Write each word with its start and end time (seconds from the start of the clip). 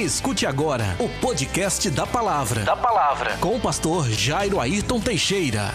Escute 0.00 0.46
agora 0.46 0.96
o 0.98 1.10
podcast 1.20 1.90
da 1.90 2.06
Palavra. 2.06 2.64
Da 2.64 2.74
Palavra. 2.74 3.36
Com 3.36 3.56
o 3.56 3.60
pastor 3.60 4.08
Jairo 4.08 4.58
Ayrton 4.58 4.98
Teixeira. 4.98 5.74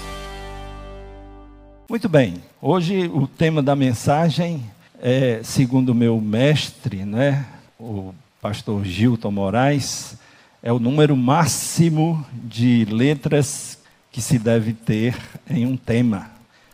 Muito 1.88 2.10
bem. 2.10 2.42
Hoje 2.60 3.08
o 3.14 3.28
tema 3.28 3.62
da 3.62 3.76
mensagem 3.76 4.66
é, 5.00 5.42
segundo 5.44 5.90
o 5.90 5.96
meu 5.96 6.20
mestre, 6.20 7.06
né, 7.06 7.46
o 7.80 8.16
pastor 8.42 8.84
Gilton 8.84 9.30
Moraes, 9.30 10.18
é 10.64 10.74
o 10.74 10.80
número 10.80 11.16
máximo 11.16 12.26
de 12.34 12.84
letras 12.86 13.78
que 14.12 14.24
se 14.24 14.40
deve 14.40 14.74
ter 14.74 15.16
em 15.48 15.68
um 15.68 15.78
tema. 15.78 16.32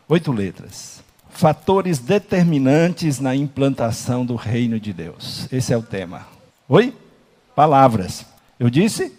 Oito 0.08 0.32
letras. 0.32 1.04
Fatores 1.30 2.00
determinantes 2.00 3.20
na 3.20 3.36
implantação 3.36 4.26
do 4.26 4.38
reino 4.38 4.80
de 4.80 4.94
Deus. 4.94 5.50
Esse 5.52 5.74
é 5.74 5.78
o 5.78 5.84
tema. 5.84 6.26
Oi? 6.70 6.94
Palavras. 7.56 8.26
Eu 8.60 8.70
disse, 8.70 9.12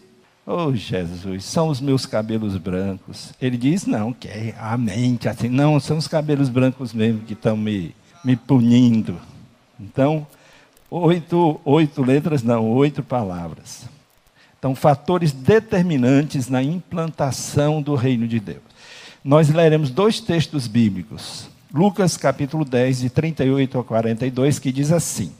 oh 0.46 0.74
Jesus, 0.74 1.44
são 1.44 1.68
os 1.68 1.80
meus 1.80 2.06
cabelos 2.06 2.56
brancos. 2.56 3.32
Ele 3.40 3.56
diz, 3.56 3.86
não, 3.86 4.12
que 4.12 4.28
é 4.28 4.54
a 4.58 4.76
mente, 4.76 5.28
assim, 5.28 5.48
não, 5.48 5.78
são 5.80 5.98
os 5.98 6.08
cabelos 6.08 6.48
brancos 6.48 6.92
mesmo 6.92 7.20
que 7.20 7.32
estão 7.32 7.56
me, 7.56 7.94
me 8.24 8.36
punindo. 8.36 9.18
Então, 9.80 10.26
oito, 10.90 11.60
oito 11.64 12.02
letras, 12.02 12.42
não, 12.42 12.70
oito 12.70 13.02
palavras. 13.02 13.86
Então, 14.58 14.76
fatores 14.76 15.32
determinantes 15.32 16.48
na 16.48 16.62
implantação 16.62 17.82
do 17.82 17.96
reino 17.96 18.28
de 18.28 18.38
Deus. 18.38 18.62
Nós 19.24 19.48
leremos 19.48 19.90
dois 19.90 20.20
textos 20.20 20.66
bíblicos. 20.66 21.48
Lucas 21.72 22.16
capítulo 22.16 22.64
10, 22.64 23.00
de 23.00 23.10
38 23.10 23.78
a 23.78 23.84
42, 23.84 24.58
que 24.58 24.70
diz 24.70 24.92
assim: 24.92 25.32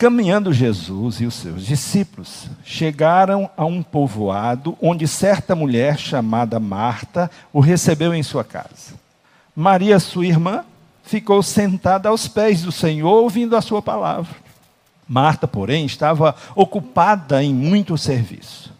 Caminhando 0.00 0.50
Jesus 0.50 1.20
e 1.20 1.26
os 1.26 1.34
seus 1.34 1.66
discípulos 1.66 2.46
chegaram 2.64 3.50
a 3.54 3.66
um 3.66 3.82
povoado 3.82 4.74
onde 4.80 5.06
certa 5.06 5.54
mulher 5.54 5.98
chamada 5.98 6.58
Marta 6.58 7.30
o 7.52 7.60
recebeu 7.60 8.14
em 8.14 8.22
sua 8.22 8.42
casa. 8.42 8.94
Maria, 9.54 10.00
sua 10.00 10.24
irmã, 10.24 10.64
ficou 11.02 11.42
sentada 11.42 12.08
aos 12.08 12.26
pés 12.26 12.62
do 12.62 12.72
Senhor 12.72 13.10
ouvindo 13.10 13.54
a 13.54 13.60
sua 13.60 13.82
palavra. 13.82 14.34
Marta, 15.06 15.46
porém, 15.46 15.84
estava 15.84 16.34
ocupada 16.56 17.44
em 17.44 17.52
muito 17.52 17.98
serviço. 17.98 18.72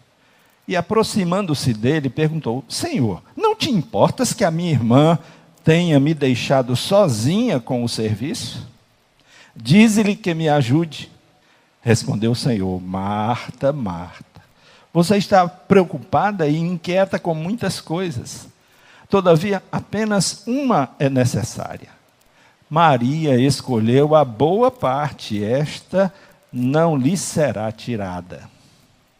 E 0.67 0.75
aproximando-se 0.75 1.71
dele, 1.71 2.09
perguntou: 2.09 2.65
Senhor, 2.67 3.21
não 3.37 3.55
te 3.55 3.69
importas 3.69 4.33
que 4.33 4.43
a 4.43 4.49
minha 4.49 4.71
irmã 4.71 5.19
tenha 5.63 5.99
me 5.99 6.15
deixado 6.15 6.75
sozinha 6.75 7.59
com 7.59 7.83
o 7.83 7.89
serviço? 7.89 8.71
Dize-lhe 9.55 10.15
que 10.15 10.33
me 10.33 10.49
ajude. 10.49 11.11
Respondeu 11.81 12.31
o 12.31 12.35
Senhor: 12.35 12.81
Marta, 12.81 13.73
Marta, 13.73 14.41
você 14.93 15.17
está 15.17 15.47
preocupada 15.47 16.47
e 16.47 16.57
inquieta 16.57 17.17
com 17.17 17.33
muitas 17.33 17.81
coisas. 17.81 18.47
Todavia, 19.09 19.61
apenas 19.71 20.43
uma 20.47 20.89
é 20.97 21.09
necessária. 21.09 21.89
Maria 22.69 23.37
escolheu 23.37 24.15
a 24.15 24.23
boa 24.23 24.71
parte, 24.71 25.43
esta 25.43 26.13
não 26.53 26.95
lhe 26.95 27.17
será 27.17 27.69
tirada. 27.71 28.49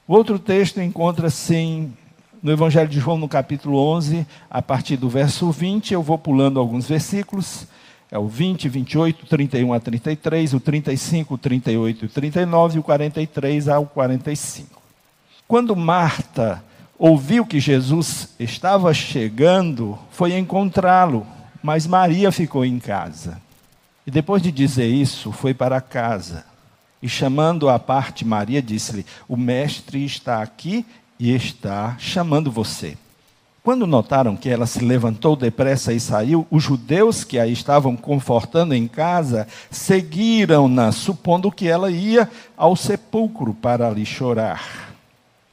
O 0.07 0.13
outro 0.13 0.39
texto 0.39 0.79
encontra-se 0.79 1.89
no 2.41 2.51
Evangelho 2.51 2.87
de 2.87 2.99
João, 2.99 3.17
no 3.17 3.27
capítulo 3.27 3.77
11, 3.77 4.25
a 4.49 4.61
partir 4.61 4.97
do 4.97 5.09
verso 5.09 5.51
20. 5.51 5.93
Eu 5.93 6.01
vou 6.01 6.17
pulando 6.17 6.59
alguns 6.59 6.87
versículos. 6.87 7.67
É 8.11 8.19
o 8.19 8.27
20, 8.27 8.67
28, 8.67 9.25
31 9.25 9.73
a 9.73 9.79
33, 9.79 10.53
o 10.53 10.59
35, 10.59 11.33
o 11.33 11.37
38 11.37 12.03
e 12.03 12.05
o 12.05 12.09
39, 12.09 12.75
e 12.75 12.79
o 12.79 12.83
43 12.83 13.69
ao 13.69 13.85
45. 13.85 14.81
Quando 15.47 15.75
Marta 15.77 16.61
ouviu 16.99 17.45
que 17.45 17.57
Jesus 17.57 18.35
estava 18.37 18.93
chegando, 18.93 19.97
foi 20.11 20.37
encontrá-lo, 20.37 21.25
mas 21.63 21.87
Maria 21.87 22.33
ficou 22.33 22.65
em 22.65 22.79
casa. 22.79 23.41
E 24.05 24.11
depois 24.11 24.41
de 24.41 24.51
dizer 24.51 24.87
isso, 24.87 25.31
foi 25.31 25.53
para 25.53 25.79
casa. 25.79 26.43
E 27.01 27.07
chamando 27.07 27.69
à 27.69 27.79
parte 27.79 28.25
Maria, 28.25 28.61
disse-lhe: 28.61 29.05
O 29.27 29.37
mestre 29.37 30.03
está 30.03 30.41
aqui 30.41 30.85
e 31.17 31.33
está 31.33 31.95
chamando 31.97 32.51
você. 32.51 32.97
Quando 33.63 33.85
notaram 33.85 34.35
que 34.35 34.49
ela 34.49 34.65
se 34.65 34.83
levantou 34.83 35.35
depressa 35.35 35.93
e 35.93 35.99
saiu, 35.99 36.47
os 36.49 36.63
judeus 36.63 37.23
que 37.23 37.37
a 37.37 37.45
estavam 37.45 37.95
confortando 37.95 38.73
em 38.73 38.87
casa 38.87 39.47
seguiram-na, 39.69 40.91
supondo 40.91 41.51
que 41.51 41.67
ela 41.67 41.91
ia 41.91 42.27
ao 42.57 42.75
sepulcro 42.75 43.53
para 43.53 43.87
ali 43.87 44.03
chorar. 44.03 44.95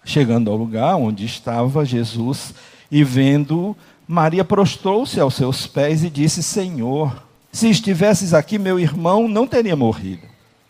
Chegando 0.03 0.51
ao 0.51 0.57
lugar 0.57 0.97
onde 0.97 1.27
estava 1.27 1.85
Jesus 1.85 2.55
e 2.91 3.05
vendo, 3.05 3.77
Maria 4.07 4.43
prostrou-se 4.43 5.21
aos 5.21 5.35
seus 5.35 5.67
pés 5.67 6.03
e 6.03 6.09
disse: 6.09 6.43
Senhor, 6.43 7.23
se 7.53 7.69
estivesses 7.69 8.33
aqui, 8.33 8.59
meu 8.59 8.81
irmão 8.81 9.29
não 9.29 9.47
teria 9.47 9.77
morrido. 9.77 10.23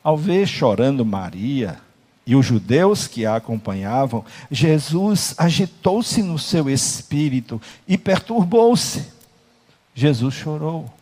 Ao 0.02 0.16
ver 0.16 0.44
chorando 0.44 1.04
Maria, 1.04 1.76
e 2.28 2.36
os 2.36 2.44
judeus 2.44 3.06
que 3.06 3.24
a 3.24 3.36
acompanhavam, 3.36 4.22
Jesus 4.50 5.34
agitou-se 5.38 6.22
no 6.22 6.38
seu 6.38 6.68
espírito 6.68 7.58
e 7.88 7.96
perturbou-se. 7.96 9.06
Jesus 9.94 10.34
chorou. 10.34 10.92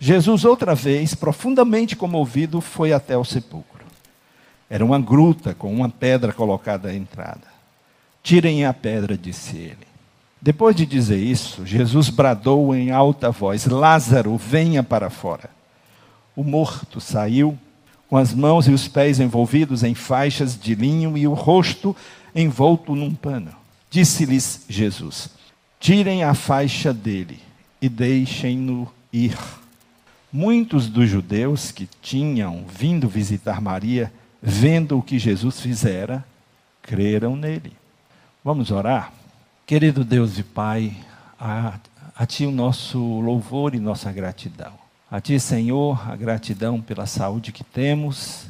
Jesus, 0.00 0.44
outra 0.44 0.74
vez, 0.74 1.14
profundamente 1.14 1.94
comovido, 1.94 2.60
foi 2.60 2.92
até 2.92 3.16
o 3.16 3.24
sepulcro. 3.24 3.86
Era 4.68 4.84
uma 4.84 4.98
gruta 4.98 5.54
com 5.54 5.72
uma 5.72 5.88
pedra 5.88 6.32
colocada 6.32 6.88
à 6.88 6.94
entrada. 6.94 7.46
Tirem 8.20 8.66
a 8.66 8.74
pedra, 8.74 9.16
disse 9.16 9.56
ele. 9.56 9.86
Depois 10.40 10.74
de 10.74 10.84
dizer 10.84 11.18
isso, 11.18 11.64
Jesus 11.64 12.08
bradou 12.08 12.74
em 12.74 12.90
alta 12.90 13.30
voz: 13.30 13.64
Lázaro, 13.66 14.36
venha 14.36 14.82
para 14.82 15.08
fora. 15.08 15.50
O 16.34 16.42
morto 16.42 17.00
saiu 17.00 17.56
com 18.12 18.18
as 18.18 18.34
mãos 18.34 18.68
e 18.68 18.70
os 18.70 18.86
pés 18.86 19.18
envolvidos 19.20 19.82
em 19.82 19.94
faixas 19.94 20.54
de 20.54 20.74
linho 20.74 21.16
e 21.16 21.26
o 21.26 21.32
rosto 21.32 21.96
envolto 22.34 22.94
num 22.94 23.14
pano. 23.14 23.52
Disse-lhes 23.88 24.66
Jesus: 24.68 25.30
Tirem 25.80 26.22
a 26.22 26.34
faixa 26.34 26.92
dele 26.92 27.40
e 27.80 27.88
deixem-no 27.88 28.86
ir. 29.10 29.34
Muitos 30.30 30.88
dos 30.88 31.08
judeus 31.08 31.72
que 31.72 31.88
tinham 32.02 32.66
vindo 32.68 33.08
visitar 33.08 33.62
Maria, 33.62 34.12
vendo 34.42 34.98
o 34.98 35.02
que 35.02 35.18
Jesus 35.18 35.58
fizera, 35.58 36.22
creram 36.82 37.34
nele. 37.34 37.72
Vamos 38.44 38.70
orar? 38.70 39.10
Querido 39.64 40.04
Deus 40.04 40.36
e 40.36 40.42
Pai, 40.42 40.94
a, 41.40 41.78
a 42.14 42.26
Ti 42.26 42.44
o 42.44 42.50
nosso 42.50 42.98
louvor 42.98 43.74
e 43.74 43.80
nossa 43.80 44.12
gratidão. 44.12 44.81
A 45.12 45.20
Ti, 45.20 45.38
Senhor, 45.38 46.10
a 46.10 46.16
gratidão 46.16 46.80
pela 46.80 47.04
saúde 47.04 47.52
que 47.52 47.62
temos. 47.62 48.46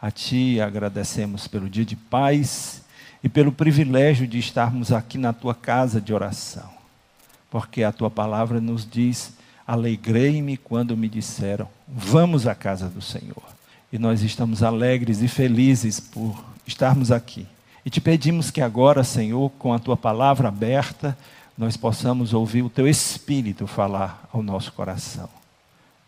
A 0.00 0.10
Ti 0.10 0.58
agradecemos 0.58 1.46
pelo 1.46 1.68
dia 1.68 1.84
de 1.84 1.96
paz 1.96 2.80
e 3.22 3.28
pelo 3.28 3.52
privilégio 3.52 4.26
de 4.26 4.38
estarmos 4.38 4.90
aqui 4.90 5.18
na 5.18 5.34
Tua 5.34 5.54
casa 5.54 6.00
de 6.00 6.14
oração. 6.14 6.70
Porque 7.50 7.82
a 7.82 7.92
Tua 7.92 8.08
palavra 8.08 8.58
nos 8.58 8.88
diz: 8.90 9.34
Alegrei-me 9.66 10.56
quando 10.56 10.96
me 10.96 11.10
disseram, 11.10 11.68
vamos 11.86 12.46
à 12.46 12.54
casa 12.54 12.88
do 12.88 13.02
Senhor. 13.02 13.42
E 13.92 13.98
nós 13.98 14.22
estamos 14.22 14.62
alegres 14.62 15.20
e 15.20 15.28
felizes 15.28 16.00
por 16.00 16.42
estarmos 16.66 17.12
aqui. 17.12 17.46
E 17.84 17.90
te 17.90 18.00
pedimos 18.00 18.50
que 18.50 18.62
agora, 18.62 19.04
Senhor, 19.04 19.50
com 19.58 19.74
a 19.74 19.78
Tua 19.78 19.94
palavra 19.94 20.48
aberta, 20.48 21.14
nós 21.56 21.76
possamos 21.76 22.32
ouvir 22.32 22.62
o 22.62 22.70
Teu 22.70 22.88
Espírito 22.88 23.66
falar 23.66 24.26
ao 24.32 24.42
nosso 24.42 24.72
coração 24.72 25.28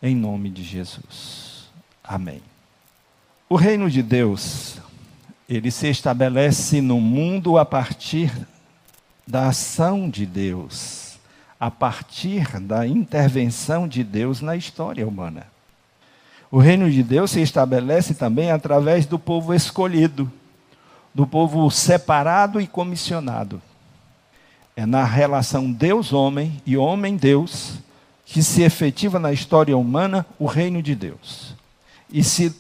em 0.03 0.15
nome 0.15 0.51
de 0.51 0.63
Jesus. 0.63 1.71
Amém. 2.03 2.41
O 3.49 3.57
reino 3.57 3.91
de 3.91 4.03
Deus, 4.03 4.79
ele 5.49 5.71
se 5.71 5.89
estabelece 5.89 6.81
no 6.81 7.01
mundo 7.01 7.59
a 7.59 7.65
partir 7.65 8.33
da 9.27 9.49
ação 9.49 10.09
de 10.09 10.25
Deus, 10.25 11.19
a 11.59 11.71
partir 11.71 12.59
da 12.61 12.87
intervenção 12.87 13.87
de 13.87 14.03
Deus 14.03 14.41
na 14.41 14.57
história 14.57 15.07
humana. 15.07 15.47
O 16.51 16.59
reino 16.59 16.91
de 16.91 17.03
Deus 17.03 17.31
se 17.31 17.41
estabelece 17.41 18.15
também 18.15 18.51
através 18.51 19.07
do 19.07 19.19
povo 19.19 19.55
escolhido, 19.55 20.31
do 21.15 21.27
povo 21.27 21.71
separado 21.71 22.61
e 22.61 22.67
comissionado. 22.67 23.63
É 24.75 24.87
na 24.87 25.05
relação 25.05 25.71
Deus-homem 25.71 26.61
e 26.65 26.77
homem-Deus 26.77 27.79
que 28.33 28.45
se 28.45 28.63
efetiva 28.63 29.19
na 29.19 29.33
história 29.33 29.77
humana 29.77 30.25
o 30.39 30.47
reino 30.47 30.81
de 30.81 30.95
Deus. 30.95 31.55
E 32.13 32.23
se 32.23 32.55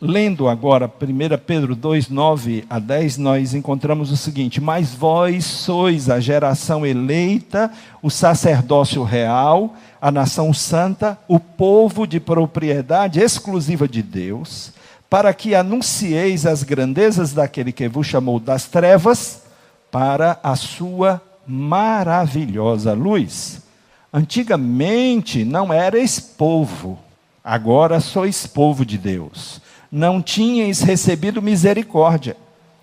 lendo 0.00 0.48
agora 0.48 0.86
1 0.86 1.38
Pedro 1.46 1.74
2, 1.74 2.10
9 2.10 2.66
a 2.68 2.78
10, 2.78 3.16
nós 3.16 3.54
encontramos 3.54 4.12
o 4.12 4.16
seguinte: 4.16 4.60
Mas 4.60 4.94
vós 4.94 5.46
sois 5.46 6.10
a 6.10 6.20
geração 6.20 6.84
eleita, 6.84 7.72
o 8.02 8.10
sacerdócio 8.10 9.02
real, 9.02 9.74
a 10.00 10.12
nação 10.12 10.52
santa, 10.52 11.18
o 11.26 11.40
povo 11.40 12.06
de 12.06 12.20
propriedade 12.20 13.18
exclusiva 13.18 13.88
de 13.88 14.02
Deus, 14.02 14.72
para 15.08 15.32
que 15.32 15.54
anuncieis 15.54 16.44
as 16.44 16.62
grandezas 16.62 17.32
daquele 17.32 17.72
que 17.72 17.88
vos 17.88 18.06
chamou 18.06 18.38
das 18.38 18.66
trevas 18.66 19.42
para 19.90 20.38
a 20.42 20.54
sua 20.54 21.20
maravilhosa 21.46 22.92
luz. 22.92 23.67
Antigamente 24.12 25.44
não 25.44 25.72
erais 25.72 26.18
povo, 26.18 26.98
agora 27.44 28.00
sois 28.00 28.46
povo 28.46 28.84
de 28.84 28.96
Deus. 28.96 29.60
Não 29.90 30.22
tinhais 30.22 30.80
recebido 30.80 31.42
misericórdia, 31.42 32.36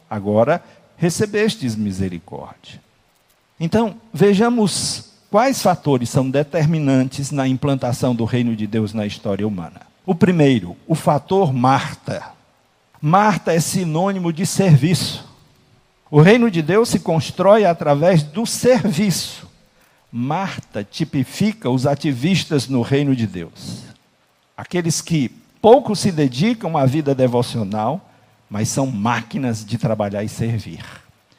agora 0.10 0.64
recebestes 0.98 1.76
misericórdia. 1.76 2.80
Então, 3.60 3.96
vejamos 4.14 5.12
quais 5.32 5.62
fatores 5.62 6.10
são 6.10 6.30
determinantes 6.30 7.32
na 7.32 7.48
implantação 7.48 8.14
do 8.14 8.26
reino 8.26 8.56
de 8.56 8.68
Deus 8.68 8.94
na 8.94 9.06
história 9.06 9.48
humana. 9.48 9.82
O 10.06 10.14
primeiro, 10.14 10.76
o 10.88 10.94
fator 10.94 11.52
Marta. 11.52 12.24
Marta 13.02 13.52
é 13.54 13.60
sinônimo 13.60 14.32
de 14.32 14.46
serviço. 14.46 15.28
O 16.12 16.22
reino 16.22 16.52
de 16.52 16.62
Deus 16.62 16.90
se 16.90 17.00
constrói 17.00 17.66
através 17.66 18.22
do 18.22 18.46
serviço. 18.46 19.45
Marta 20.18 20.82
tipifica 20.82 21.70
os 21.70 21.86
ativistas 21.86 22.70
no 22.70 22.82
reino 22.82 23.14
de 23.14 23.28
Deus. 23.28 23.84
Aqueles 24.56 25.02
que 25.02 25.28
pouco 25.62 25.94
se 25.94 26.10
dedicam 26.10 26.78
à 26.78 26.86
vida 26.86 27.14
devocional, 27.14 28.10
mas 28.50 28.70
são 28.70 28.88
máquinas 28.88 29.66
de 29.66 29.78
trabalhar 29.78 30.24
e 30.24 30.30
servir. 30.30 30.80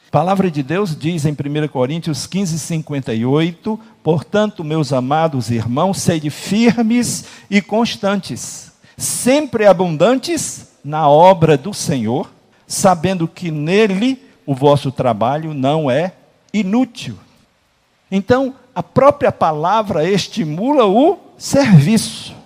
A 0.08 0.10
palavra 0.10 0.50
de 0.50 0.62
Deus 0.62 0.94
diz 0.94 1.24
em 1.24 1.32
1 1.32 1.68
Coríntios 1.68 2.26
15, 2.26 2.58
58, 2.58 3.80
portanto, 4.02 4.62
meus 4.62 4.92
amados 4.92 5.50
irmãos, 5.50 6.02
sede 6.02 6.28
firmes 6.28 7.24
e 7.48 7.62
constantes, 7.62 8.72
sempre 8.94 9.64
abundantes 9.64 10.72
na 10.84 11.08
obra 11.08 11.56
do 11.56 11.72
Senhor, 11.72 12.30
sabendo 12.66 13.26
que 13.26 13.50
nele 13.50 14.22
o 14.44 14.54
vosso 14.54 14.92
trabalho 14.92 15.54
não 15.54 15.90
é 15.90 16.12
inútil. 16.52 17.16
Então, 18.10 18.54
a 18.76 18.82
própria 18.82 19.32
palavra 19.32 20.06
estimula 20.06 20.84
o 20.84 21.18
serviço. 21.38 22.36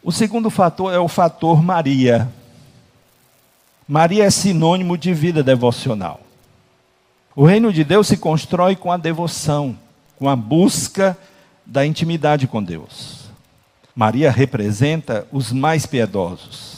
O 0.00 0.12
segundo 0.12 0.48
fator 0.50 0.94
é 0.94 1.00
o 1.00 1.08
fator 1.08 1.60
Maria. 1.60 2.32
Maria 3.88 4.22
é 4.22 4.30
sinônimo 4.30 4.96
de 4.96 5.12
vida 5.12 5.42
devocional. 5.42 6.20
O 7.34 7.44
reino 7.44 7.72
de 7.72 7.82
Deus 7.82 8.06
se 8.06 8.16
constrói 8.16 8.76
com 8.76 8.92
a 8.92 8.96
devoção, 8.96 9.76
com 10.16 10.28
a 10.28 10.36
busca 10.36 11.18
da 11.66 11.84
intimidade 11.84 12.46
com 12.46 12.62
Deus. 12.62 13.24
Maria 13.96 14.30
representa 14.30 15.26
os 15.32 15.50
mais 15.50 15.86
piedosos 15.86 16.75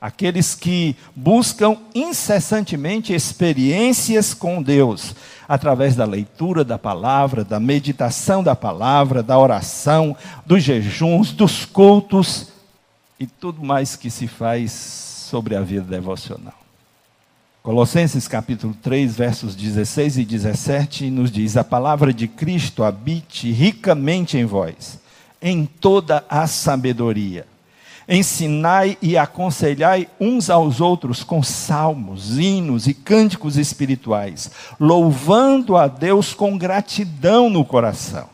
aqueles 0.00 0.54
que 0.54 0.96
buscam 1.14 1.76
incessantemente 1.94 3.12
experiências 3.12 4.32
com 4.32 4.62
Deus, 4.62 5.14
através 5.48 5.96
da 5.96 6.04
leitura 6.04 6.64
da 6.64 6.78
palavra, 6.78 7.44
da 7.44 7.58
meditação 7.58 8.42
da 8.42 8.54
palavra, 8.54 9.22
da 9.22 9.38
oração, 9.38 10.16
dos 10.46 10.62
jejuns, 10.62 11.32
dos 11.32 11.64
cultos 11.64 12.48
e 13.18 13.26
tudo 13.26 13.64
mais 13.64 13.96
que 13.96 14.10
se 14.10 14.28
faz 14.28 14.70
sobre 14.72 15.56
a 15.56 15.60
vida 15.60 15.84
devocional. 15.84 16.54
Colossenses 17.60 18.28
capítulo 18.28 18.74
3, 18.80 19.16
versos 19.16 19.54
16 19.56 20.18
e 20.18 20.24
17 20.24 21.10
nos 21.10 21.30
diz: 21.30 21.56
A 21.56 21.64
palavra 21.64 22.14
de 22.14 22.28
Cristo 22.28 22.84
habite 22.84 23.50
ricamente 23.50 24.38
em 24.38 24.44
vós, 24.44 25.00
em 25.42 25.66
toda 25.66 26.24
a 26.30 26.46
sabedoria 26.46 27.44
ensinai 28.08 28.96
e 29.02 29.18
aconselhai 29.18 30.08
uns 30.18 30.48
aos 30.48 30.80
outros 30.80 31.22
com 31.22 31.42
salmos, 31.42 32.38
hinos 32.38 32.86
e 32.86 32.94
cânticos 32.94 33.58
espirituais, 33.58 34.50
louvando 34.80 35.76
a 35.76 35.86
Deus 35.86 36.32
com 36.32 36.56
gratidão 36.56 37.50
no 37.50 37.64
coração. 37.64 38.26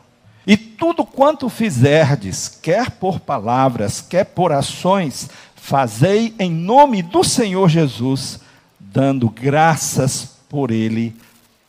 E 0.46 0.56
tudo 0.56 1.04
quanto 1.04 1.48
fizerdes, 1.48 2.48
quer 2.48 2.90
por 2.90 3.18
palavras, 3.18 4.00
quer 4.00 4.24
por 4.24 4.52
ações, 4.52 5.28
fazei 5.56 6.34
em 6.38 6.50
nome 6.50 7.02
do 7.02 7.24
Senhor 7.24 7.68
Jesus, 7.68 8.38
dando 8.78 9.28
graças 9.28 10.36
por 10.48 10.70
ele 10.70 11.16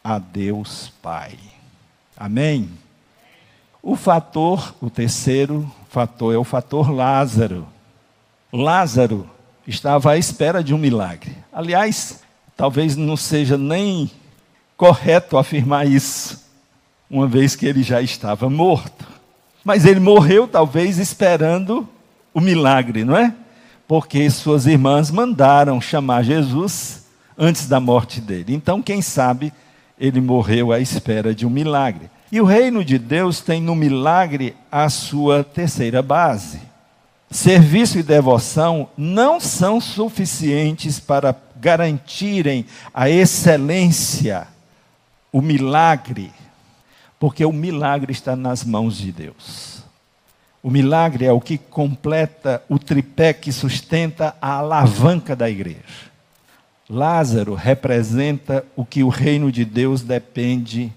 a 0.04 0.20
Deus 0.20 0.92
Pai. 1.02 1.40
Amém? 2.16 2.70
O 3.82 3.96
fator, 3.96 4.76
o 4.82 4.90
terceiro 4.90 5.72
fator 5.90 6.34
é 6.34 6.38
o 6.38 6.44
fator 6.44 6.92
Lázaro. 6.92 7.75
Lázaro 8.56 9.30
estava 9.68 10.12
à 10.12 10.18
espera 10.18 10.64
de 10.64 10.74
um 10.74 10.78
milagre. 10.78 11.36
Aliás, 11.52 12.22
talvez 12.56 12.96
não 12.96 13.18
seja 13.18 13.58
nem 13.58 14.10
correto 14.78 15.38
afirmar 15.38 15.88
isso, 15.88 16.44
uma 17.10 17.28
vez 17.28 17.56
que 17.56 17.66
ele 17.66 17.84
já 17.84 18.02
estava 18.02 18.50
morto. 18.50 19.06
Mas 19.64 19.86
ele 19.86 20.00
morreu, 20.00 20.48
talvez, 20.48 20.98
esperando 21.00 21.88
o 22.34 22.40
milagre, 22.40 23.04
não 23.04 23.18
é? 23.18 23.34
Porque 23.88 24.30
suas 24.30 24.66
irmãs 24.66 25.10
mandaram 25.12 25.82
chamar 25.82 26.24
Jesus 26.24 27.06
antes 27.38 27.68
da 27.68 27.80
morte 27.80 28.22
dele. 28.22 28.54
Então, 28.54 28.82
quem 28.82 29.02
sabe, 29.02 29.52
ele 30.00 30.22
morreu 30.22 30.72
à 30.72 30.80
espera 30.80 31.34
de 31.34 31.46
um 31.46 31.50
milagre. 31.50 32.10
E 32.32 32.42
o 32.42 32.46
reino 32.46 32.84
de 32.84 32.98
Deus 32.98 33.40
tem 33.40 33.62
no 33.62 33.76
milagre 33.76 34.56
a 34.72 34.90
sua 34.90 35.44
terceira 35.44 36.02
base 36.02 36.60
serviço 37.36 38.00
e 38.00 38.04
devoção 38.04 38.90
não 38.98 39.40
são 39.40 39.82
suficientes 39.82 41.00
para 41.00 41.36
garantirem 41.58 42.66
a 42.94 43.10
excelência, 43.10 44.48
o 45.32 45.42
milagre, 45.42 46.32
porque 47.20 47.44
o 47.44 47.52
milagre 47.52 48.12
está 48.14 48.36
nas 48.36 48.64
mãos 48.64 48.98
de 48.98 49.12
Deus. 49.12 49.84
O 50.64 50.72
milagre 50.72 51.26
é 51.26 51.32
o 51.32 51.42
que 51.42 51.58
completa 51.58 52.64
o 52.70 52.80
tripé 52.80 53.34
que 53.34 53.52
sustenta 53.52 54.36
a 54.42 54.54
alavanca 54.54 55.36
da 55.36 55.50
igreja. 55.50 56.10
Lázaro 56.90 57.54
representa 57.54 58.66
o 58.76 58.86
que 58.86 59.04
o 59.04 59.10
reino 59.10 59.52
de 59.52 59.66
Deus 59.66 60.02
depende 60.02 60.92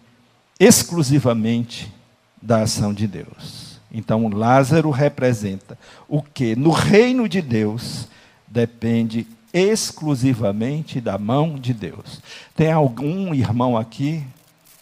exclusivamente 0.61 1.93
da 2.41 2.63
ação 2.63 2.95
de 2.95 3.07
Deus. 3.07 3.68
Então, 3.91 4.29
Lázaro 4.29 4.91
representa 4.91 5.79
o 6.09 6.23
que 6.23 6.55
no 6.55 6.71
reino 6.71 7.29
de 7.29 7.41
Deus 7.41 8.09
depende 8.47 9.27
exclusivamente 9.53 11.01
da 11.01 11.17
mão 11.17 11.59
de 11.59 11.73
Deus. 11.73 12.21
Tem 12.55 12.71
algum 12.71 13.35
irmão 13.35 13.77
aqui 13.77 14.23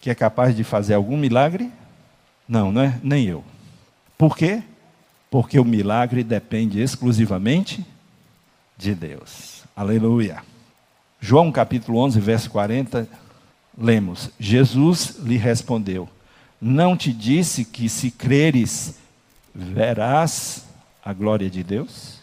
que 0.01 0.09
é 0.09 0.15
capaz 0.15 0.55
de 0.55 0.63
fazer 0.63 0.93
algum 0.93 1.17
milagre? 1.17 1.71
Não, 2.47 2.71
não 2.71 2.81
é? 2.81 2.99
Nem 3.03 3.25
eu. 3.25 3.43
Por 4.17 4.37
quê? 4.37 4.61
Porque 5.29 5.59
o 5.59 5.65
milagre 5.65 6.23
depende 6.23 6.81
exclusivamente 6.81 7.85
de 8.77 8.93
Deus. 8.93 9.63
Aleluia. 9.75 10.43
João 11.19 11.51
capítulo 11.51 11.99
11, 11.99 12.19
verso 12.19 12.49
40, 12.49 13.07
lemos: 13.77 14.29
Jesus 14.39 15.17
lhe 15.19 15.37
respondeu: 15.37 16.07
não 16.59 16.97
te 16.97 17.13
disse 17.13 17.63
que 17.63 17.87
se 17.87 18.11
creres, 18.11 18.95
verás 19.53 20.65
a 21.03 21.13
glória 21.13 21.49
de 21.49 21.63
Deus? 21.63 22.17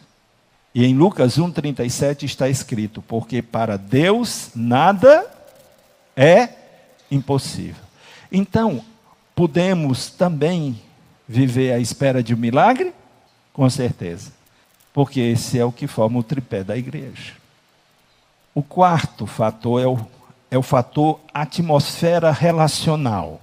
E 0.75 0.85
em 0.85 0.95
Lucas 0.95 1.39
1,37 1.39 2.25
está 2.25 2.49
escrito: 2.49 3.01
Porque 3.01 3.41
para 3.41 3.77
Deus 3.77 4.51
nada 4.55 5.25
é 6.17 6.49
impossível. 7.11 7.83
Então, 8.31 8.85
podemos 9.35 10.11
também 10.11 10.81
viver 11.29 11.73
à 11.73 11.79
espera 11.79 12.23
de 12.23 12.35
um 12.35 12.39
milagre? 12.39 12.93
Com 13.53 13.69
certeza. 13.71 14.33
Porque 14.93 15.21
esse 15.21 15.59
é 15.59 15.65
o 15.65 15.73
que 15.73 15.87
forma 15.87 16.19
o 16.19 16.23
tripé 16.23 16.65
da 16.65 16.77
igreja. 16.77 17.35
O 18.55 18.63
quarto 18.63 19.27
fator 19.27 19.81
é 19.81 19.87
o, 19.87 19.99
é 20.51 20.59
o 20.59 20.63
fator 20.63 21.21
atmosfera 21.33 22.31
relacional. 22.31 23.41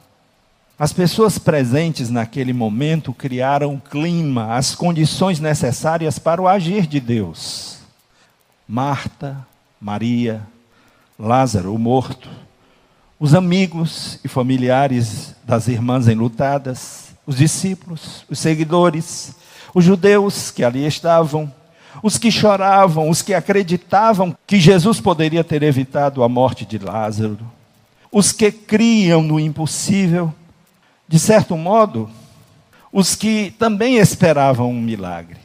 As 0.82 0.92
pessoas 0.92 1.38
presentes 1.38 2.10
naquele 2.10 2.52
momento 2.52 3.14
criaram 3.14 3.76
o 3.76 3.80
clima, 3.80 4.56
as 4.56 4.74
condições 4.74 5.40
necessárias 5.40 6.18
para 6.18 6.42
o 6.42 6.48
agir 6.48 6.88
de 6.88 7.00
Deus. 7.00 7.78
Marta, 8.68 9.38
Maria, 9.80 10.42
Lázaro, 11.20 11.76
o 11.76 11.78
morto, 11.78 12.28
os 13.20 13.36
amigos 13.36 14.18
e 14.26 14.28
familiares 14.28 15.36
das 15.44 15.68
irmãs 15.68 16.08
enlutadas, 16.08 17.10
os 17.28 17.38
discípulos, 17.38 18.26
os 18.28 18.40
seguidores, 18.40 19.36
os 19.76 19.86
judeus 19.86 20.50
que 20.50 20.64
ali 20.64 20.84
estavam, 20.88 21.54
os 22.02 22.18
que 22.18 22.32
choravam, 22.32 23.08
os 23.08 23.22
que 23.22 23.36
acreditavam 23.36 24.36
que 24.48 24.60
Jesus 24.60 25.00
poderia 25.00 25.44
ter 25.44 25.62
evitado 25.62 26.24
a 26.24 26.28
morte 26.28 26.66
de 26.66 26.80
Lázaro, 26.80 27.38
os 28.12 28.32
que 28.32 28.52
criam 28.52 29.22
no 29.22 29.40
impossível 29.40 30.34
de 31.12 31.20
certo 31.20 31.58
modo, 31.58 32.10
os 32.90 33.16
que 33.18 33.52
também 33.60 33.98
esperavam 33.98 34.72
um 34.72 34.82
milagre. 34.82 35.38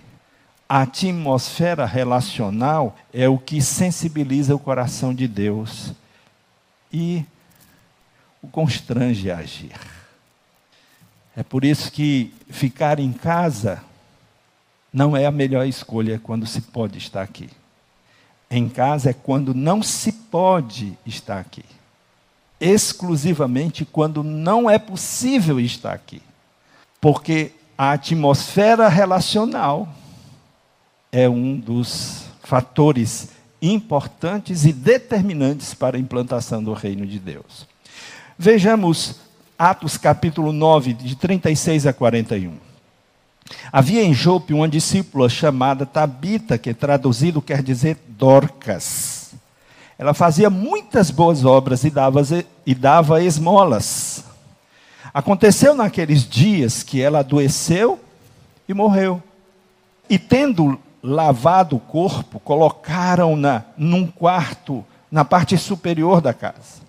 A 0.68 0.82
atmosfera 0.82 1.84
relacional 1.84 2.96
é 3.12 3.28
o 3.28 3.36
que 3.36 3.60
sensibiliza 3.60 4.54
o 4.54 4.60
coração 4.60 5.12
de 5.12 5.26
Deus 5.26 5.92
e 6.92 7.24
o 8.40 8.46
constrange 8.46 9.28
a 9.28 9.38
agir. 9.38 9.74
É 11.36 11.42
por 11.42 11.64
isso 11.64 11.90
que 11.90 12.32
ficar 12.48 13.00
em 13.00 13.12
casa 13.12 13.82
não 14.92 15.16
é 15.16 15.26
a 15.26 15.32
melhor 15.32 15.66
escolha 15.66 16.20
quando 16.22 16.46
se 16.46 16.60
pode 16.60 16.96
estar 16.98 17.22
aqui. 17.22 17.50
Em 18.48 18.68
casa 18.68 19.10
é 19.10 19.12
quando 19.12 19.52
não 19.52 19.82
se 19.82 20.12
pode 20.12 20.96
estar 21.04 21.40
aqui. 21.40 21.64
Exclusivamente 22.60 23.84
quando 23.84 24.22
não 24.22 24.68
é 24.68 24.78
possível 24.78 25.60
estar 25.60 25.92
aqui. 25.92 26.22
Porque 27.00 27.52
a 27.76 27.92
atmosfera 27.92 28.88
relacional 28.88 29.88
é 31.12 31.28
um 31.28 31.56
dos 31.56 32.24
fatores 32.42 33.28
importantes 33.60 34.64
e 34.64 34.72
determinantes 34.72 35.74
para 35.74 35.96
a 35.96 36.00
implantação 36.00 36.62
do 36.62 36.72
reino 36.72 37.06
de 37.06 37.18
Deus. 37.18 37.66
Vejamos 38.38 39.16
Atos 39.58 39.96
capítulo 39.96 40.52
9, 40.52 40.92
de 40.92 41.16
36 41.16 41.86
a 41.86 41.92
41. 41.92 42.54
Havia 43.72 44.02
em 44.02 44.12
Jope 44.12 44.52
uma 44.52 44.68
discípula 44.68 45.28
chamada 45.28 45.86
Tabita, 45.86 46.58
que 46.58 46.74
traduzido 46.74 47.40
quer 47.40 47.62
dizer 47.62 47.96
Dorcas. 48.08 49.15
Ela 49.98 50.12
fazia 50.12 50.50
muitas 50.50 51.10
boas 51.10 51.44
obras 51.44 51.84
e 51.84 51.90
dava, 51.90 52.22
e 52.66 52.74
dava 52.74 53.22
esmolas. 53.22 54.24
Aconteceu 55.12 55.74
naqueles 55.74 56.28
dias 56.28 56.82
que 56.82 57.00
ela 57.00 57.20
adoeceu 57.20 57.98
e 58.68 58.74
morreu. 58.74 59.22
E 60.08 60.18
tendo 60.18 60.78
lavado 61.02 61.76
o 61.76 61.80
corpo, 61.80 62.38
colocaram-na 62.40 63.64
num 63.76 64.06
quarto 64.06 64.84
na 65.10 65.24
parte 65.24 65.56
superior 65.56 66.20
da 66.20 66.34
casa. 66.34 66.84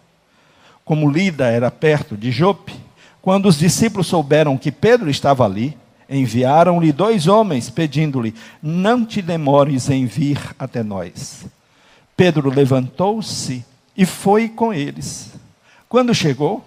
Como 0.83 1.09
Lida 1.09 1.47
era 1.47 1.71
perto 1.71 2.17
de 2.17 2.31
Jope, 2.31 2.73
quando 3.21 3.47
os 3.47 3.57
discípulos 3.57 4.07
souberam 4.07 4.57
que 4.57 4.71
Pedro 4.71 5.09
estava 5.09 5.45
ali, 5.45 5.77
enviaram-lhe 6.09 6.91
dois 6.91 7.27
homens, 7.27 7.69
pedindo-lhe: 7.69 8.33
Não 8.61 9.05
te 9.05 9.21
demores 9.21 9.89
em 9.89 10.05
vir 10.05 10.39
até 10.57 10.83
nós. 10.83 11.45
Pedro 12.17 12.49
levantou-se 12.49 13.63
e 13.95 14.03
foi 14.03 14.49
com 14.49 14.73
eles. 14.73 15.29
Quando 15.87 16.15
chegou, 16.15 16.65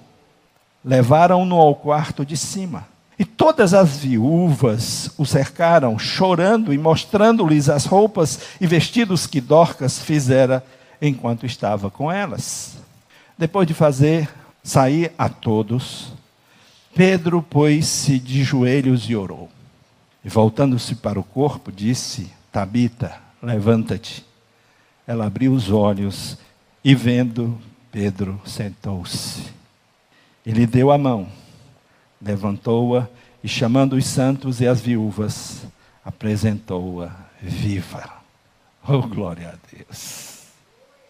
levaram-no 0.85 1.57
ao 1.57 1.75
quarto 1.75 2.25
de 2.25 2.37
cima. 2.37 2.87
E 3.19 3.25
todas 3.25 3.75
as 3.75 3.99
viúvas 3.99 5.11
o 5.19 5.26
cercaram, 5.26 5.99
chorando 5.99 6.73
e 6.73 6.78
mostrando-lhes 6.78 7.69
as 7.69 7.85
roupas 7.85 8.40
e 8.61 8.66
vestidos 8.66 9.26
que 9.26 9.40
Dorcas 9.40 9.99
fizera 9.99 10.64
enquanto 11.02 11.45
estava 11.45 11.90
com 11.90 12.11
elas. 12.11 12.78
Depois 13.37 13.66
de 13.66 13.75
fazer 13.75 14.30
sair 14.62 15.12
a 15.19 15.28
todos, 15.28 16.12
Pedro 16.95 17.42
pôs-se 17.42 18.19
de 18.19 18.45
joelhos 18.45 19.02
e 19.11 19.16
orou. 19.16 19.50
E 20.25 20.28
voltando-se 20.28 20.95
para 20.95 21.19
o 21.19 21.25
corpo, 21.25 21.73
disse: 21.73 22.30
Tabita, 22.52 23.16
levanta-te. 23.42 24.29
Ela 25.11 25.26
abriu 25.26 25.52
os 25.52 25.71
olhos 25.71 26.38
e, 26.85 26.95
vendo 26.95 27.59
Pedro, 27.90 28.40
sentou-se. 28.45 29.52
Ele 30.47 30.67
deu 30.67 30.90
a 30.90 30.99
mão 30.99 31.29
levantou-a 32.21 33.09
e, 33.43 33.49
chamando 33.49 33.95
os 33.95 34.07
santos 34.07 34.61
e 34.61 34.67
as 34.67 34.81
viúvas, 34.81 35.67
apresentou-a 36.05 37.11
viva. 37.40 38.21
Oh, 38.87 39.02
glória 39.02 39.49
a 39.49 39.76
Deus! 39.76 40.45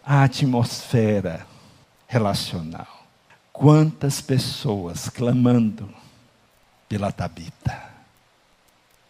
A 0.05 0.23
atmosfera 0.23 1.47
relacional. 2.07 3.07
Quantas 3.53 4.21
pessoas 4.21 5.09
clamando 5.09 5.89
pela 6.89 7.13
Tabita, 7.13 7.91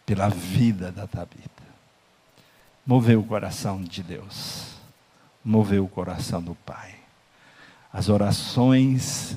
pela 0.05 0.29
vida 0.29 0.91
da 0.91 1.07
Tabita. 1.07 1.49
Moveu 2.85 3.21
o 3.21 3.23
coração 3.23 3.81
de 3.81 4.03
Deus, 4.03 4.70
moveu 5.43 5.85
o 5.85 5.89
coração 5.89 6.41
do 6.41 6.55
Pai. 6.55 6.95
As 7.91 8.09
orações 8.09 9.35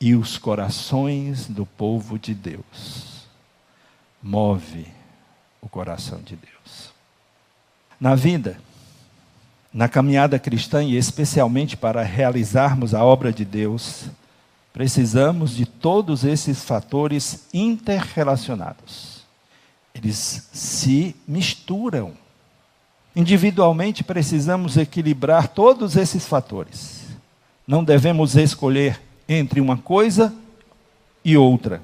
e 0.00 0.14
os 0.14 0.38
corações 0.38 1.46
do 1.46 1.66
povo 1.66 2.18
de 2.18 2.34
Deus. 2.34 3.26
Move 4.22 4.86
o 5.60 5.68
coração 5.68 6.20
de 6.20 6.36
Deus. 6.36 6.92
Na 8.00 8.14
vida, 8.14 8.58
na 9.72 9.88
caminhada 9.88 10.38
cristã 10.38 10.82
e 10.82 10.96
especialmente 10.96 11.76
para 11.76 12.02
realizarmos 12.02 12.94
a 12.94 13.04
obra 13.04 13.32
de 13.32 13.44
Deus, 13.44 14.06
precisamos 14.72 15.54
de 15.54 15.66
todos 15.66 16.24
esses 16.24 16.64
fatores 16.64 17.46
interrelacionados. 17.52 19.26
Eles 19.94 20.48
se 20.52 21.16
misturam. 21.26 22.12
Individualmente 23.18 24.04
precisamos 24.04 24.76
equilibrar 24.76 25.48
todos 25.48 25.96
esses 25.96 26.24
fatores. 26.24 27.00
Não 27.66 27.82
devemos 27.82 28.36
escolher 28.36 29.00
entre 29.28 29.60
uma 29.60 29.76
coisa 29.76 30.32
e 31.24 31.36
outra. 31.36 31.82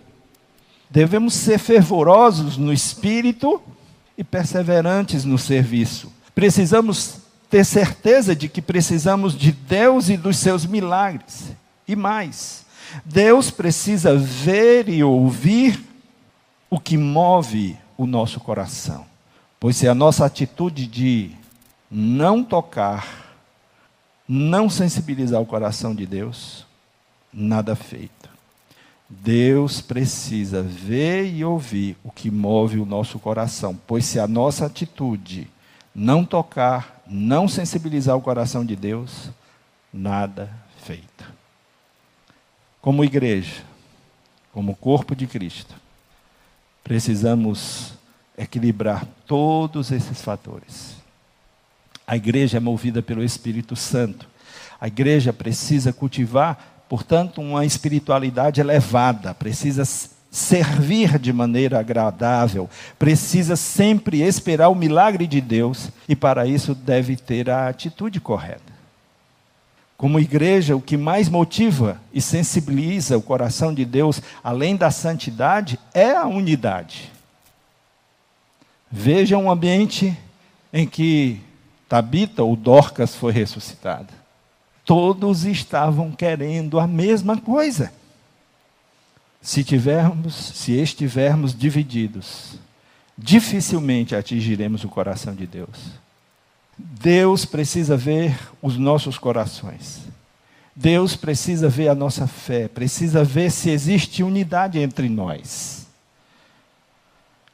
Devemos 0.89 1.35
ser 1.35 1.59
fervorosos 1.59 2.57
no 2.57 2.73
espírito 2.73 3.61
e 4.17 4.23
perseverantes 4.23 5.25
no 5.25 5.37
serviço. 5.37 6.13
Precisamos 6.37 7.17
ter 7.51 7.65
certeza 7.65 8.37
de 8.37 8.49
que 8.49 8.63
precisamos 8.63 9.37
de 9.37 9.51
Deus 9.51 10.09
e 10.09 10.17
dos 10.17 10.37
seus 10.37 10.65
milagres. 10.65 11.51
E 11.89 11.97
mais, 11.97 12.65
Deus 13.05 13.51
precisa 13.51 14.17
ver 14.17 14.89
e 14.89 15.03
ouvir 15.03 15.83
o 16.71 16.79
que 16.79 16.97
move 16.97 17.77
o 17.99 18.07
nosso 18.07 18.39
coração. 18.39 19.14
Pois 19.65 19.79
se 19.79 19.89
a 19.89 19.95
nossa 19.95 20.27
atitude 20.27 20.87
de 20.87 21.31
não 21.91 22.45
tocar, 22.45 23.35
não 24.29 24.69
sensibilizar 24.69 25.41
o 25.41 25.47
coração 25.47 25.95
de 25.95 26.05
Deus, 26.05 26.67
nada 27.33 27.75
feito. 27.75 28.29
Deus 29.09 29.81
precisa 29.81 30.61
ver 30.61 31.33
e 31.33 31.43
ouvir 31.47 31.97
o 32.05 32.11
que 32.11 32.31
move 32.31 32.79
o 32.79 32.85
nosso 32.85 33.19
coração, 33.19 33.75
pois 33.87 34.05
se 34.05 34.21
a 34.21 34.29
nossa 34.29 34.67
atitude 34.67 35.49
não 35.95 36.27
tocar, 36.27 37.03
não 37.07 37.49
sensibilizar 37.49 38.19
o 38.19 38.21
coração 38.21 38.67
de 38.67 38.77
Deus, 38.77 39.31
nada 39.91 40.55
feito. 40.85 41.25
Como 42.83 43.03
igreja, 43.03 43.63
como 44.53 44.77
corpo 44.77 45.17
de 45.17 45.27
Cristo, 45.27 45.75
precisamos 46.83 47.95
equilibrar 48.37 49.07
todos 49.27 49.91
esses 49.91 50.21
fatores. 50.21 50.97
A 52.07 52.17
igreja 52.17 52.59
é 52.59 52.61
movida 52.61 53.03
pelo 53.03 53.23
Espírito 53.23 53.75
Santo. 53.75 54.29
A 54.81 54.89
igreja 54.89 55.33
precisa 55.33 55.93
cultivar 55.93 56.75
portanto, 56.89 57.41
uma 57.41 57.65
espiritualidade 57.65 58.61
elevada, 58.61 59.35
precisa 59.35 59.85
servir 60.31 61.19
de 61.19 61.33
maneira 61.33 61.79
agradável, 61.79 62.69
precisa 62.99 63.57
sempre 63.57 64.23
esperar 64.23 64.69
o 64.69 64.75
milagre 64.75 65.27
de 65.27 65.41
Deus 65.41 65.91
e, 66.09 66.15
para 66.15 66.47
isso, 66.47 66.75
deve 66.75 67.17
ter 67.17 67.49
a 67.49 67.69
atitude 67.69 68.21
correta. 68.21 68.75
Como 69.97 70.21
igreja, 70.21 70.77
o 70.77 70.81
que 70.81 70.97
mais 70.97 71.29
motiva 71.29 72.01
e 72.13 72.21
sensibiliza 72.21 73.17
o 73.17 73.23
coração 73.23 73.73
de 73.73 73.85
Deus, 73.85 74.21
além 74.43 74.77
da 74.77 74.91
santidade, 74.91 75.79
é 75.95 76.13
a 76.13 76.27
unidade. 76.27 77.14
Veja 78.97 79.37
um 79.37 79.51
ambiente 79.51 80.17
em 80.73 80.87
que 80.87 81.41
Tabita 81.89 82.45
ou 82.45 82.55
Dorcas 82.55 83.13
foi 83.13 83.33
ressuscitada. 83.33 84.15
Todos 84.85 85.45
estavam 85.45 86.13
querendo 86.13 86.79
a 86.79 86.87
mesma 86.87 87.37
coisa. 87.37 87.93
Se 89.43 89.65
tivermos, 89.65 90.33
se 90.33 90.75
estivermos 90.75 91.53
divididos, 91.59 92.55
dificilmente 93.19 94.15
atingiremos 94.15 94.85
o 94.85 94.89
coração 94.89 95.35
de 95.35 95.45
Deus. 95.45 95.77
Deus 96.79 97.45
precisa 97.45 97.97
ver 97.97 98.39
os 98.63 98.77
nossos 98.77 99.19
corações. 99.19 100.03
Deus 100.75 101.17
precisa 101.17 101.69
ver 101.69 101.89
a 101.89 101.97
nossa 101.97 102.29
fé, 102.29 102.69
precisa 102.69 103.25
ver 103.25 103.51
se 103.51 103.71
existe 103.71 104.23
unidade 104.23 104.79
entre 104.79 105.09
nós. 105.09 105.89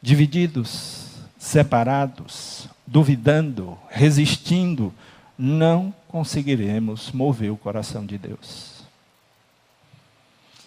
Divididos, 0.03 1.10
separados, 1.41 2.69
duvidando, 2.87 3.79
resistindo, 3.89 4.93
não 5.39 5.93
conseguiremos 6.07 7.11
mover 7.13 7.51
o 7.51 7.57
coração 7.57 8.05
de 8.05 8.19
Deus. 8.19 8.85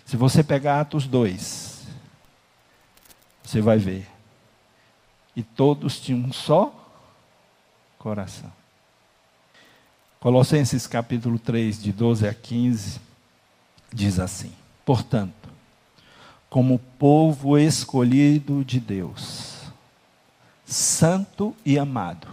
Se 0.03 0.17
você 0.17 0.43
pegar 0.43 0.81
Atos 0.81 1.05
2, 1.05 1.87
você 3.43 3.61
vai 3.61 3.77
ver 3.77 4.07
e 5.35 5.43
todos 5.43 5.99
tinham 5.99 6.21
um 6.21 6.33
só 6.33 6.73
coração. 7.99 8.51
Colossenses 10.19 10.87
capítulo 10.87 11.37
3, 11.37 11.83
de 11.83 11.91
12 11.91 12.27
a 12.27 12.33
15, 12.33 12.99
diz 13.93 14.19
assim: 14.19 14.51
Portanto, 14.83 15.49
como 16.49 16.79
povo 16.97 17.59
escolhido 17.59 18.63
de 18.65 18.79
Deus, 18.79 19.62
santo 20.73 21.55
e 21.65 21.77
amado, 21.77 22.27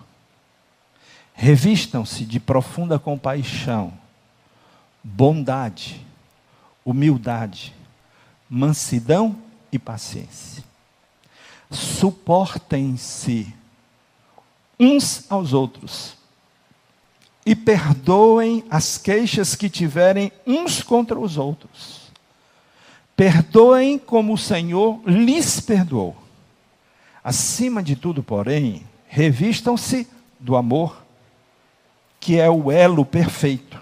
revistam-se 1.35 2.25
de 2.25 2.41
profunda 2.41 2.99
compaixão, 2.99 3.93
bondade, 5.03 6.05
humildade, 6.85 7.75
mansidão 8.49 9.37
e 9.71 9.79
paciência. 9.79 10.65
Suportem-se 11.71 13.55
uns 14.79 15.31
aos 15.31 15.53
outros 15.53 16.17
e 17.45 17.55
perdoem 17.55 18.65
as 18.71 18.99
queixas 18.99 19.55
que 19.55 19.69
tiverem 19.69 20.33
uns 20.47 20.83
contra 20.83 21.19
os 21.19 21.37
outros. 21.37 22.11
Perdoem 23.15 23.99
como 23.99 24.35
o 24.35 24.39
Senhor 24.39 25.01
lhes 25.07 25.61
perdoou. 25.61 26.17
Acima 27.23 27.83
de 27.83 27.95
tudo, 27.95 28.23
porém, 28.23 28.87
revistam-se 29.07 30.09
do 30.39 30.57
amor, 30.57 31.05
que 32.19 32.39
é 32.39 32.49
o 32.49 32.71
elo 32.71 33.05
perfeito. 33.05 33.79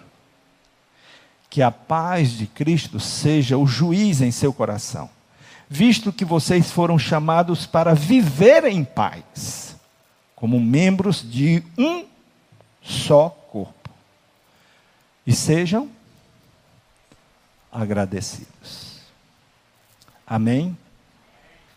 Que 1.49 1.63
a 1.63 1.71
paz 1.71 2.31
de 2.31 2.47
Cristo 2.47 2.99
seja 2.99 3.57
o 3.57 3.67
juiz 3.67 4.21
em 4.21 4.31
seu 4.31 4.53
coração, 4.53 5.09
visto 5.69 6.13
que 6.13 6.25
vocês 6.25 6.71
foram 6.71 6.99
chamados 6.99 7.65
para 7.65 7.95
viver 7.95 8.65
em 8.65 8.85
paz, 8.85 9.77
como 10.35 10.61
membros 10.61 11.23
de 11.29 11.63
um 11.77 12.05
só 12.83 13.29
corpo. 13.29 13.91
E 15.27 15.33
sejam 15.33 15.89
agradecidos. 17.71 18.99
Amém? 20.27 20.77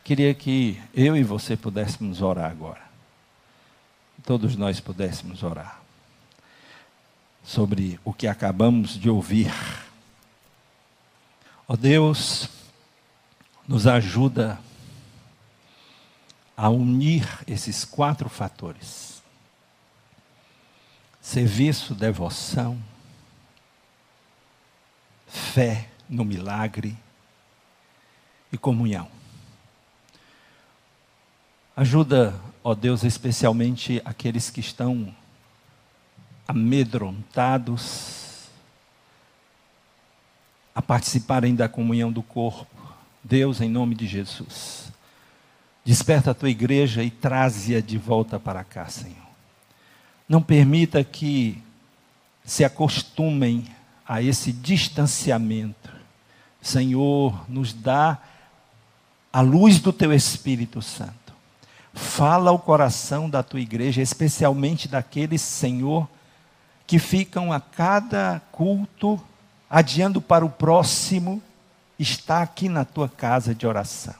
Queria 0.04 0.34
que 0.34 0.82
eu 0.94 1.16
e 1.16 1.24
você 1.24 1.56
pudéssemos 1.56 2.22
orar 2.22 2.50
agora. 2.50 2.82
Todos 4.24 4.56
nós 4.56 4.80
pudéssemos 4.80 5.44
orar 5.44 5.82
sobre 7.44 8.00
o 8.04 8.14
que 8.14 8.28
acabamos 8.28 9.00
de 9.00 9.10
ouvir. 9.10 9.52
Ó 11.68 11.74
oh 11.74 11.78
Deus, 11.78 12.50
nos 13.68 13.88
ajuda 13.88 14.60
a 16.58 16.70
unir 16.70 17.28
esses 17.48 17.86
quatro 17.86 18.30
fatores: 18.30 19.22
serviço, 21.22 21.94
devoção, 21.96 22.82
fé 25.28 25.90
no 26.10 26.26
milagre 26.26 26.98
e 28.52 28.58
comunhão. 28.58 29.21
Ajuda, 31.76 32.36
ó 32.64 32.76
Deus, 32.76 33.04
especialmente 33.04 34.02
aqueles 34.04 34.50
que 34.50 34.60
estão 34.60 35.14
amedrontados 36.48 38.50
a 40.76 40.82
participarem 40.82 41.56
da 41.56 41.70
comunhão 41.70 42.12
do 42.12 42.22
corpo. 42.22 42.68
Deus, 43.24 43.62
em 43.62 43.70
nome 43.70 43.96
de 43.96 44.06
Jesus, 44.06 44.92
desperta 45.86 46.32
a 46.32 46.34
tua 46.34 46.50
igreja 46.50 47.04
e 47.04 47.10
traze-a 47.10 47.80
de 47.80 47.98
volta 47.98 48.40
para 48.40 48.64
cá, 48.64 48.88
Senhor. 48.88 49.16
Não 50.28 50.42
permita 50.42 51.04
que 51.04 51.62
se 52.44 52.66
acostumem 52.66 53.66
a 54.06 54.22
esse 54.22 54.52
distanciamento. 54.52 55.90
Senhor, 56.62 57.50
nos 57.50 57.74
dá 57.74 58.18
a 59.32 59.40
luz 59.40 59.80
do 59.80 59.94
teu 59.94 60.14
Espírito 60.14 60.82
Santo. 60.82 61.21
Fala 61.94 62.52
ao 62.52 62.60
coração 62.60 63.30
da 63.30 63.44
tua 63.44 63.60
igreja, 63.60 64.02
especialmente 64.02 64.88
daqueles, 64.88 65.42
Senhor, 65.42 66.08
que 66.88 67.00
ficam 67.00 67.52
a 67.52 67.60
cada 67.60 68.42
culto 68.52 69.22
adiando 69.70 70.22
para 70.22 70.46
o 70.46 70.50
próximo, 70.50 71.42
está 71.98 72.42
aqui 72.42 72.68
na 72.68 72.84
tua 72.84 73.08
casa 73.08 73.56
de 73.56 73.66
oração. 73.66 74.16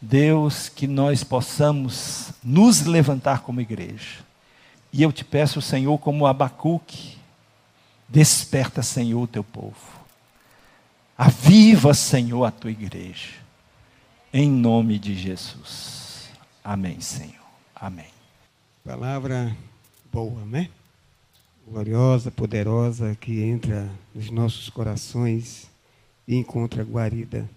Deus, 0.00 0.68
que 0.68 0.86
nós 0.86 1.24
possamos 1.24 2.30
nos 2.42 2.82
levantar 2.82 3.40
como 3.40 3.60
igreja. 3.60 4.20
E 4.92 5.02
eu 5.02 5.12
te 5.12 5.24
peço, 5.24 5.60
Senhor, 5.60 5.98
como 5.98 6.26
Abacuque, 6.26 7.18
desperta, 8.08 8.82
Senhor, 8.82 9.22
o 9.22 9.26
teu 9.26 9.42
povo. 9.42 9.74
Aviva, 11.16 11.94
Senhor, 11.94 12.44
a 12.44 12.50
tua 12.50 12.70
igreja. 12.70 13.32
Em 14.32 14.50
nome 14.50 14.98
de 14.98 15.14
Jesus. 15.14 16.03
Amém, 16.64 17.00
Senhor. 17.00 17.44
Amém. 17.76 18.06
Palavra 18.82 19.54
boa, 20.10 20.44
né? 20.46 20.70
gloriosa, 21.66 22.30
poderosa 22.30 23.16
que 23.20 23.42
entra 23.42 23.90
nos 24.14 24.30
nossos 24.30 24.68
corações 24.68 25.66
e 26.28 26.36
encontra 26.36 26.84
guarida. 26.84 27.48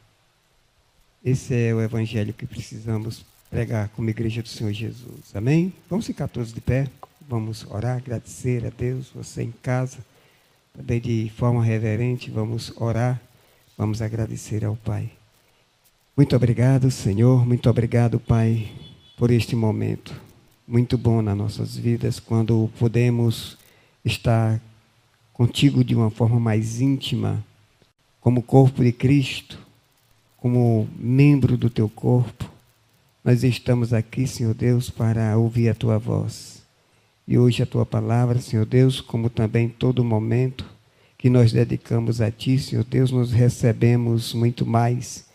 Esse 1.23 1.53
é 1.53 1.73
o 1.73 1.81
evangelho 1.81 2.33
que 2.33 2.45
precisamos 2.45 3.25
pregar 3.49 3.89
como 3.89 4.09
igreja 4.09 4.41
do 4.41 4.47
Senhor 4.47 4.71
Jesus. 4.71 5.35
Amém? 5.35 5.73
Vamos 5.89 6.05
ficar 6.05 6.27
todos 6.27 6.53
de 6.53 6.61
pé. 6.61 6.87
Vamos 7.29 7.65
orar, 7.69 7.97
agradecer 7.97 8.65
a 8.65 8.69
Deus, 8.69 9.09
você 9.13 9.43
em 9.43 9.51
casa, 9.61 9.97
também 10.73 11.01
de 11.01 11.29
forma 11.35 11.61
reverente, 11.61 12.31
vamos 12.31 12.71
orar, 12.77 13.21
vamos 13.77 14.01
agradecer 14.01 14.63
ao 14.63 14.77
Pai. 14.77 15.11
Muito 16.15 16.33
obrigado, 16.37 16.89
Senhor, 16.89 17.45
muito 17.45 17.69
obrigado, 17.69 18.17
Pai, 18.17 18.71
por 19.17 19.31
este 19.31 19.55
momento. 19.55 20.13
Muito 20.67 20.95
bom 20.95 21.23
nas 21.23 21.35
nossas 21.35 21.75
vidas 21.75 22.19
quando 22.19 22.69
podemos 22.77 23.57
estar 24.05 24.61
contigo 25.33 25.83
de 25.83 25.95
uma 25.95 26.11
forma 26.11 26.39
mais 26.39 26.79
íntima, 26.79 27.43
como 28.21 28.43
corpo 28.43 28.83
de 28.83 28.91
Cristo, 28.91 29.57
como 30.37 30.87
membro 30.95 31.57
do 31.57 31.67
teu 31.69 31.89
corpo. 31.89 32.49
Nós 33.23 33.43
estamos 33.43 33.91
aqui, 33.91 34.27
Senhor 34.27 34.53
Deus, 34.53 34.89
para 34.89 35.35
ouvir 35.35 35.69
a 35.69 35.75
tua 35.75 35.97
voz. 35.97 36.61
E 37.27 37.39
hoje 37.39 37.63
a 37.63 37.65
tua 37.65 37.85
palavra, 37.85 38.39
Senhor 38.39 38.65
Deus, 38.65 39.01
como 39.01 39.31
também 39.31 39.67
todo 39.67 40.03
momento 40.03 40.63
que 41.17 41.29
nós 41.29 41.51
dedicamos 41.51 42.21
a 42.21 42.29
ti, 42.29 42.59
Senhor 42.59 42.85
Deus, 42.85 43.11
nos 43.11 43.31
recebemos 43.31 44.33
muito 44.33 44.63
mais, 44.63 45.25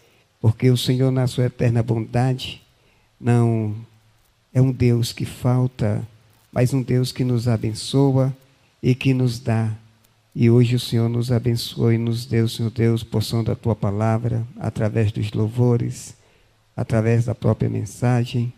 porque 0.40 0.70
o 0.70 0.76
Senhor, 0.76 1.10
na 1.10 1.26
sua 1.26 1.46
eterna 1.46 1.82
bondade, 1.82 2.62
não 3.22 3.74
é 4.52 4.60
um 4.60 4.72
Deus 4.72 5.12
que 5.12 5.24
falta, 5.24 6.06
mas 6.52 6.74
um 6.74 6.82
Deus 6.82 7.12
que 7.12 7.24
nos 7.24 7.48
abençoa, 7.48 8.34
e 8.82 8.94
que 8.94 9.14
nos 9.14 9.38
dá. 9.38 9.72
E 10.34 10.50
hoje 10.50 10.74
o 10.74 10.80
Senhor 10.80 11.08
nos 11.08 11.30
abençoe 11.30 11.94
e 11.94 11.98
nos 11.98 12.26
deu, 12.26 12.48
Senhor 12.48 12.70
Deus, 12.70 13.04
porção 13.04 13.44
da 13.44 13.54
tua 13.54 13.76
palavra, 13.76 14.44
através 14.58 15.12
dos 15.12 15.30
louvores, 15.32 16.14
através 16.76 17.26
da 17.26 17.34
própria 17.34 17.70
mensagem. 17.70 18.52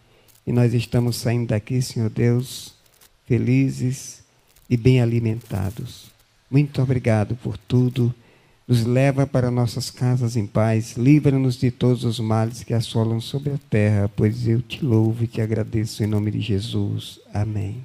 E 0.47 0.53
nós 0.53 0.73
estamos 0.73 1.17
saindo 1.17 1.49
daqui, 1.49 1.83
Senhor 1.83 2.09
Deus, 2.09 2.75
felizes 3.27 4.23
e 4.71 4.77
bem 4.77 5.03
alimentados. 5.03 6.11
Muito 6.51 6.81
obrigado 6.81 7.37
por 7.37 7.59
tudo. 7.59 8.15
Nos 8.67 8.85
leva 8.85 9.27
para 9.27 9.51
nossas 9.51 9.91
casas 9.91 10.37
em 10.37 10.47
paz. 10.47 10.97
Livra-nos 10.97 11.57
de 11.57 11.71
todos 11.71 12.03
os 12.05 12.19
males 12.19 12.65
que 12.65 12.73
assolam 12.73 13.21
sobre 13.21 13.53
a 13.53 13.59
terra, 13.69 14.11
pois 14.17 14.49
eu 14.49 14.63
te 14.63 14.83
louvo 14.83 15.25
e 15.25 15.27
te 15.27 15.43
agradeço 15.43 16.03
em 16.03 16.07
nome 16.07 16.31
de 16.31 16.41
Jesus. 16.41 17.21
Amém. 17.33 17.85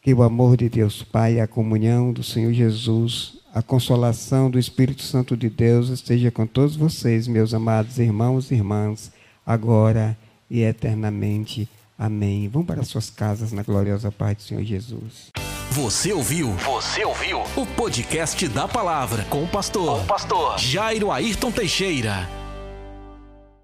Que 0.00 0.14
o 0.14 0.22
amor 0.22 0.56
de 0.56 0.68
Deus 0.68 1.02
Pai, 1.02 1.40
a 1.40 1.48
comunhão 1.48 2.12
do 2.12 2.22
Senhor 2.22 2.52
Jesus, 2.52 3.38
a 3.52 3.62
consolação 3.62 4.48
do 4.48 4.58
Espírito 4.58 5.02
Santo 5.02 5.36
de 5.36 5.50
Deus 5.50 5.88
esteja 5.88 6.30
com 6.30 6.46
todos 6.46 6.76
vocês, 6.76 7.26
meus 7.26 7.52
amados 7.52 7.98
irmãos 7.98 8.50
e 8.50 8.54
irmãs, 8.54 9.12
agora 9.44 10.16
e 10.48 10.62
eternamente. 10.62 11.68
Amém. 11.98 12.48
Vão 12.48 12.64
para 12.64 12.84
suas 12.84 13.10
casas 13.10 13.52
na 13.52 13.62
gloriosa 13.62 14.10
paz 14.10 14.36
do 14.36 14.42
Senhor 14.42 14.62
Jesus. 14.62 15.32
Você 15.72 16.12
ouviu? 16.12 16.50
Você 16.56 17.02
ouviu? 17.02 17.44
O 17.56 17.64
podcast 17.64 18.46
da 18.46 18.68
palavra 18.68 19.24
com 19.30 19.42
o 19.42 19.48
pastor, 19.48 20.00
com 20.00 20.04
o 20.04 20.06
pastor 20.06 20.58
Jairo 20.58 21.10
Ayrton 21.10 21.50
Teixeira. 21.50 22.41